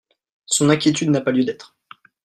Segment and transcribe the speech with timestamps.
[0.47, 1.75] Son inquiétude n’a pas lieu d’être.